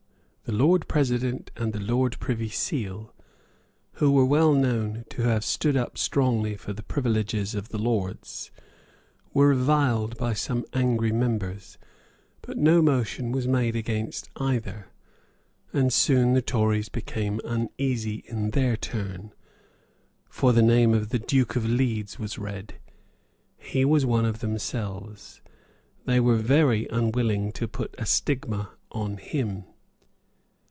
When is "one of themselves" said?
24.05-25.39